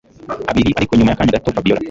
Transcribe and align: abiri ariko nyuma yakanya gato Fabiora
abiri 0.51 0.71
ariko 0.79 0.91
nyuma 0.93 1.11
yakanya 1.11 1.35
gato 1.35 1.49
Fabiora 1.55 1.79